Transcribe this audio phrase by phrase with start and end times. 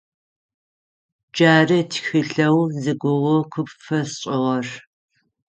[1.31, 4.67] Джары тхылъэу зигугъу къыпфэсшӀыгъэр.